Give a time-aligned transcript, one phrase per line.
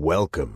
[0.00, 0.52] Welcome.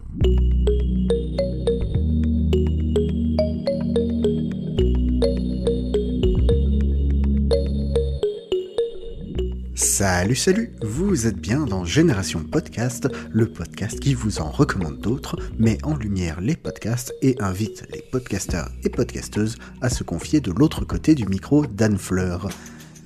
[9.74, 15.36] Salut, salut Vous êtes bien dans Génération Podcast, le podcast qui vous en recommande d'autres,
[15.58, 20.52] met en lumière les podcasts et invite les podcasteurs et podcasteuses à se confier de
[20.52, 22.48] l'autre côté du micro d'Anne Fleur.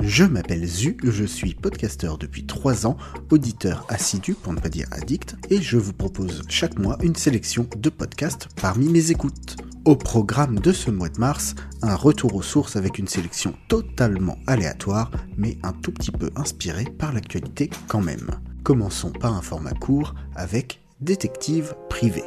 [0.00, 2.96] Je m'appelle Zu, je suis podcasteur depuis 3 ans,
[3.30, 7.66] auditeur assidu pour ne pas dire addict, et je vous propose chaque mois une sélection
[7.76, 9.56] de podcasts parmi mes écoutes.
[9.86, 14.36] Au programme de ce mois de mars, un retour aux sources avec une sélection totalement
[14.46, 18.30] aléatoire, mais un tout petit peu inspirée par l'actualité quand même.
[18.64, 22.22] Commençons par un format court avec Détective privé.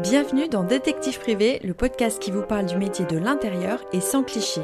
[0.00, 4.22] Bienvenue dans Détective privé, le podcast qui vous parle du métier de l'intérieur et sans
[4.22, 4.62] cliché.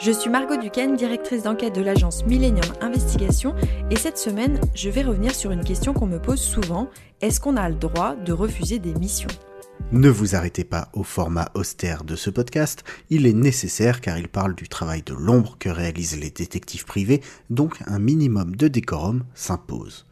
[0.00, 3.56] Je suis Margot Duquesne, directrice d'enquête de l'agence Millennium Investigation,
[3.90, 6.88] et cette semaine, je vais revenir sur une question qu'on me pose souvent.
[7.20, 9.28] Est-ce qu'on a le droit de refuser des missions?
[9.90, 14.28] Ne vous arrêtez pas au format austère de ce podcast, il est nécessaire car il
[14.28, 19.24] parle du travail de l'ombre que réalisent les détectives privés, donc un minimum de décorum
[19.34, 20.06] s'impose.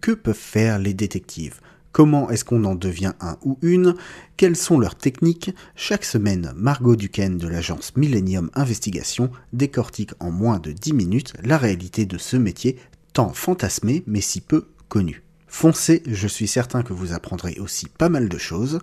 [0.00, 1.60] Que peuvent faire les détectives?
[1.92, 3.94] Comment est-ce qu'on en devient un ou une?
[4.38, 5.54] Quelles sont leurs techniques?
[5.76, 11.58] Chaque semaine, Margot Duquesne de l'agence Millennium Investigation décortique en moins de 10 minutes la
[11.58, 12.78] réalité de ce métier
[13.12, 15.22] tant fantasmé mais si peu connu.
[15.46, 18.80] Foncez, je suis certain que vous apprendrez aussi pas mal de choses.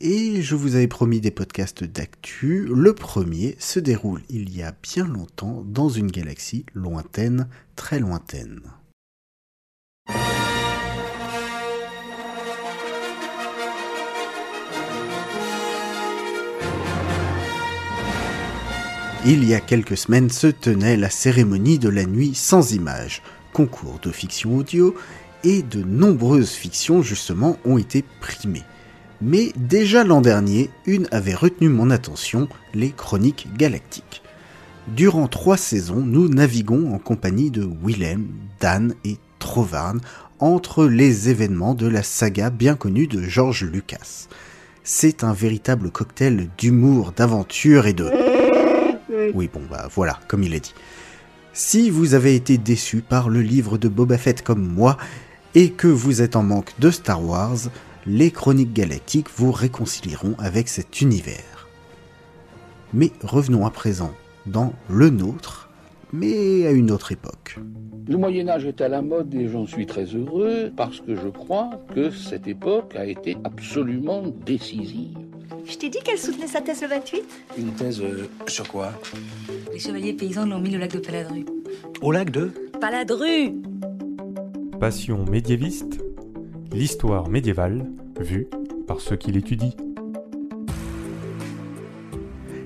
[0.00, 2.66] Et je vous avais promis des podcasts d'actu.
[2.66, 8.60] Le premier se déroule il y a bien longtemps dans une galaxie lointaine, très lointaine.
[19.26, 23.22] Il y a quelques semaines se tenait la cérémonie de la nuit sans images,
[23.54, 24.94] concours de fiction audio,
[25.44, 28.64] et de nombreuses fictions justement ont été primées.
[29.22, 34.22] Mais déjà l'an dernier, une avait retenu mon attention, les Chroniques Galactiques.
[34.88, 38.26] Durant trois saisons, nous naviguons en compagnie de Willem,
[38.60, 40.00] Dan et Trovarn
[40.38, 44.28] entre les événements de la saga bien connue de George Lucas.
[44.82, 48.33] C'est un véritable cocktail d'humour, d'aventure et de...
[49.34, 50.74] Oui, bon, bah voilà, comme il est dit.
[51.52, 54.96] Si vous avez été déçu par le livre de Boba Fett comme moi,
[55.54, 57.70] et que vous êtes en manque de Star Wars,
[58.06, 61.68] les chroniques galactiques vous réconcilieront avec cet univers.
[62.92, 64.12] Mais revenons à présent
[64.46, 65.70] dans le nôtre,
[66.12, 67.58] mais à une autre époque.
[68.06, 71.28] Le Moyen Âge est à la mode et j'en suis très heureux parce que je
[71.28, 75.33] crois que cette époque a été absolument décisive.
[75.66, 77.22] Je t'ai dit qu'elle soutenait sa thèse le 28
[77.58, 78.92] Une thèse euh, sur quoi?
[79.72, 81.44] Les chevaliers paysans l'ont mis au lac de Paladru.
[82.00, 82.52] Au lac de?
[82.80, 83.54] Paladru!
[84.78, 86.00] Passion médiéviste,
[86.72, 87.86] l'histoire médiévale
[88.20, 88.48] vue
[88.86, 89.72] par ceux qui l'étudient.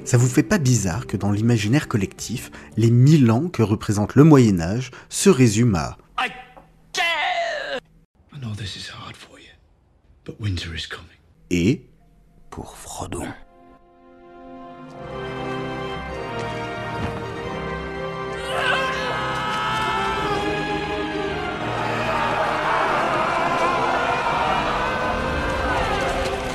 [0.05, 4.25] Ça vous fait pas bizarre que dans l'imaginaire collectif, les mille ans que représente le
[4.25, 5.97] Moyen Âge se résument à
[11.51, 11.83] Et
[12.51, 13.23] pour Frodo.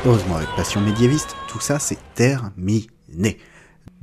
[0.06, 3.38] Heureusement, avec Passion médiéviste, tout ça c'est terminé.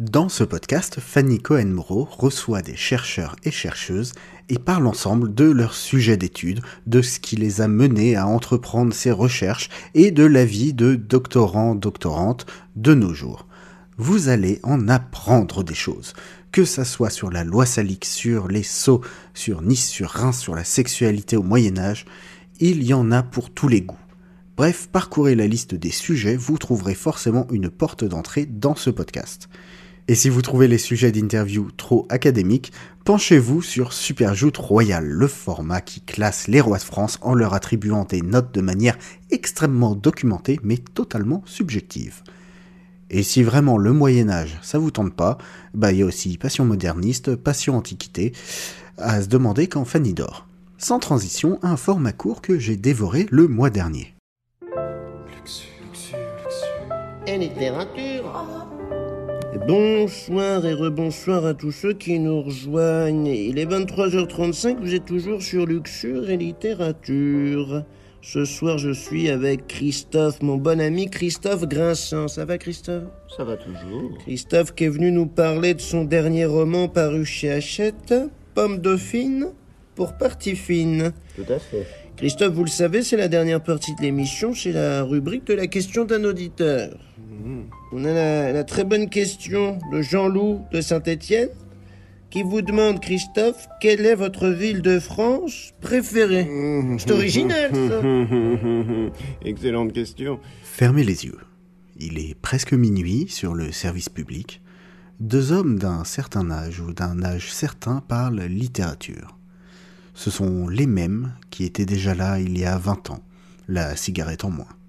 [0.00, 4.15] Dans ce podcast, Fanny Cohen-Moreau reçoit des chercheurs et chercheuses
[4.49, 8.94] et parle ensemble de leur sujet d'étude, de ce qui les a menés à entreprendre
[8.94, 13.47] ces recherches et de la vie de doctorants-doctorantes de nos jours.
[13.99, 16.14] Vous allez en apprendre des choses,
[16.50, 19.02] que ça soit sur la loi salique, sur les sceaux,
[19.35, 22.06] sur Nice, sur Reims, sur la sexualité au Moyen Âge,
[22.58, 23.99] il y en a pour tous les goûts.
[24.56, 29.50] Bref, parcourez la liste des sujets, vous trouverez forcément une porte d'entrée dans ce podcast.
[30.08, 32.73] Et si vous trouvez les sujets d'interview trop académiques,
[33.05, 38.05] penchez-vous sur Superjoute Royal, le format qui classe les rois de France en leur attribuant
[38.05, 38.99] des notes de manière
[39.31, 42.23] extrêmement documentée mais totalement subjective.
[43.11, 45.38] Et si vraiment le Moyen Âge ça vous tente pas,
[45.75, 48.32] bah il y a aussi Passion moderniste, Passion antiquité,
[48.99, 50.47] à se demander quand Fanny dort.
[50.79, 54.14] Sans transition, un format court que j'ai dévoré le mois dernier.
[57.26, 58.10] Et littérature.
[59.67, 63.27] Bonsoir et rebonsoir à tous ceux qui nous rejoignent.
[63.27, 67.85] Il est 23h35, vous êtes toujours sur Luxure et littérature.
[68.23, 72.29] Ce soir, je suis avec Christophe, mon bon ami Christophe Grinçant.
[72.29, 73.05] Ça va, Christophe?
[73.37, 74.17] Ça va toujours.
[74.21, 78.15] Christophe qui est venu nous parler de son dernier roman paru chez Hachette,
[78.55, 79.49] Pomme Dauphine,
[79.95, 81.12] pour partie fine.
[81.37, 81.87] Tout à fait.
[82.17, 85.67] Christophe, vous le savez, c'est la dernière partie de l'émission, c'est la rubrique de la
[85.67, 86.99] question d'un auditeur.
[87.92, 91.48] On a la, la très bonne question de Jean-Loup de Saint-Étienne
[92.31, 96.48] qui vous demande, Christophe, quelle est votre ville de France préférée
[96.98, 98.00] C'est original, ça.
[99.48, 100.38] Excellente question.
[100.62, 101.38] Fermez les yeux.
[101.98, 104.62] Il est presque minuit sur le service public.
[105.19, 109.37] Deux hommes d'un certain âge ou d'un âge certain parlent littérature.
[110.14, 113.22] Ce sont les mêmes qui étaient déjà là il y a 20 ans,
[113.69, 114.80] la cigarette en moins.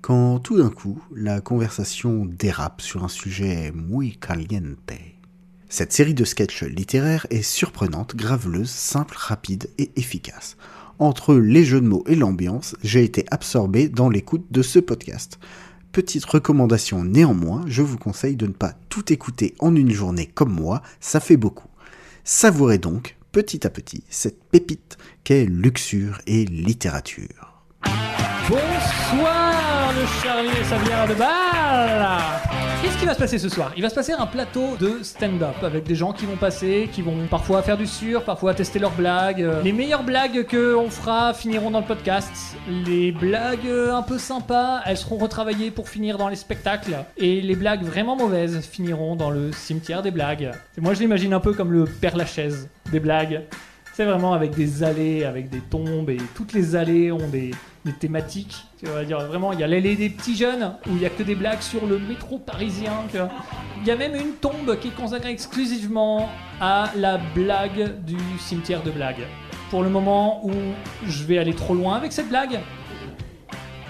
[0.00, 4.92] Quand tout d'un coup, la conversation dérape sur un sujet muy caliente.
[5.68, 10.56] Cette série de sketchs littéraires est surprenante, graveleuse, simple, rapide et efficace.
[10.98, 15.38] Entre les jeux de mots et l'ambiance, j'ai été absorbé dans l'écoute de ce podcast.
[15.92, 20.52] Petite recommandation néanmoins, je vous conseille de ne pas tout écouter en une journée comme
[20.52, 21.68] moi, ça fait beaucoup.
[22.24, 27.64] Savourez donc, petit à petit, cette pépite qu'est luxure et littérature.
[28.48, 29.47] Bonsoir
[30.22, 32.06] Charlie et sa de balle
[32.82, 33.72] Qu'est-ce qui va se passer ce soir?
[33.76, 37.02] Il va se passer un plateau de stand-up avec des gens qui vont passer, qui
[37.02, 39.44] vont parfois faire du sur, parfois tester leurs blagues.
[39.64, 42.30] Les meilleures blagues que on fera finiront dans le podcast.
[42.86, 46.96] Les blagues un peu sympas, elles seront retravaillées pour finir dans les spectacles.
[47.16, 50.52] Et les blagues vraiment mauvaises finiront dans le cimetière des blagues.
[50.80, 53.42] Moi je l'imagine un peu comme le Père Lachaise des blagues.
[53.98, 57.50] C'est vraiment avec des allées, avec des tombes, et toutes les allées ont des,
[57.98, 58.64] thématiques.
[58.78, 61.10] Tu vas dire vraiment, il y a l'allée des petits jeunes, où il y a
[61.10, 62.92] que des blagues sur le métro parisien.
[63.80, 66.28] Il y a même une tombe qui est consacrée exclusivement
[66.60, 69.26] à la blague du cimetière de blagues.
[69.68, 70.52] Pour le moment où
[71.04, 72.60] je vais aller trop loin avec cette blague,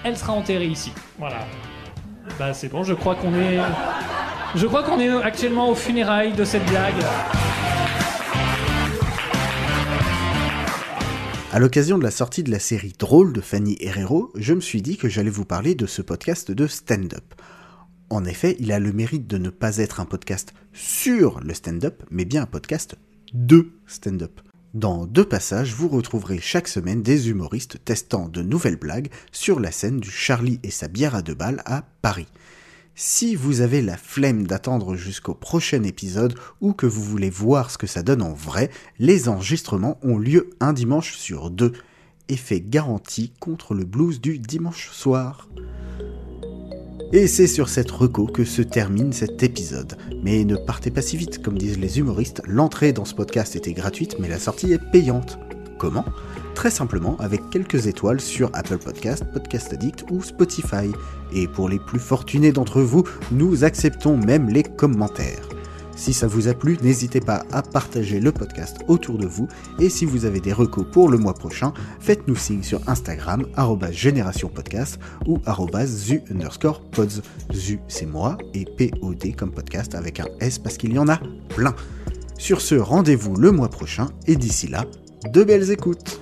[0.03, 0.91] elle sera enterrée ici.
[1.19, 1.41] Voilà.
[2.39, 3.59] Bah c'est bon, je crois qu'on est...
[4.55, 6.95] Je crois qu'on est actuellement aux funérailles de cette blague.
[11.51, 14.83] À l'occasion de la sortie de la série Drôle de Fanny Herrero, je me suis
[14.83, 17.33] dit que j'allais vous parler de ce podcast de stand-up.
[18.11, 22.03] En effet, il a le mérite de ne pas être un podcast sur le stand-up,
[22.11, 22.97] mais bien un podcast
[23.33, 24.41] de stand-up.
[24.75, 29.71] Dans deux passages, vous retrouverez chaque semaine des humoristes testant de nouvelles blagues sur la
[29.71, 32.27] scène du Charlie et sa bière à deux balles à Paris.
[33.01, 37.77] Si vous avez la flemme d'attendre jusqu'au prochain épisode ou que vous voulez voir ce
[37.77, 38.69] que ça donne en vrai,
[38.99, 41.71] les enregistrements ont lieu un dimanche sur deux.
[42.27, 45.47] Effet garanti contre le blues du dimanche soir.
[47.13, 49.97] Et c'est sur cette reco que se termine cet épisode.
[50.21, 53.71] Mais ne partez pas si vite, comme disent les humoristes, l'entrée dans ce podcast était
[53.71, 55.39] gratuite mais la sortie est payante.
[55.79, 56.05] Comment
[56.53, 60.91] Très simplement avec quelques étoiles sur Apple Podcast, Podcast Addict ou Spotify.
[61.33, 65.47] Et pour les plus fortunés d'entre vous, nous acceptons même les commentaires.
[65.95, 69.47] Si ça vous a plu, n'hésitez pas à partager le podcast autour de vous.
[69.79, 73.45] Et si vous avez des recos pour le mois prochain, faites-nous signe sur Instagram,
[73.91, 75.39] générationpodcast ou
[75.85, 77.21] zu underscore pods.
[77.53, 81.19] Zu, c'est moi, et POD comme podcast avec un S parce qu'il y en a
[81.49, 81.75] plein.
[82.37, 84.85] Sur ce, rendez-vous le mois prochain, et d'ici là,
[85.25, 86.19] de belles écoutes.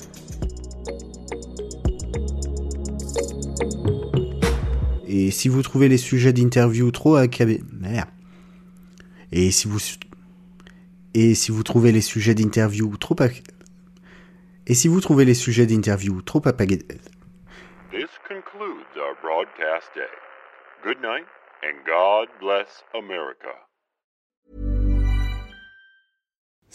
[5.08, 7.18] Et si vous trouvez les sujets d'interview trop.
[7.18, 8.10] Merde.
[9.32, 9.80] Et si vous...
[11.13, 13.16] Et si vous trouvez les sujets d'interview trop...
[13.16, 13.44] ac-
[14.68, 16.80] Et si vous trouvez les sujets d'interview trop apagés...
[17.92, 20.12] This concludes our broadcast day.
[20.84, 21.25] Good night,
[21.63, 23.66] and God bless America.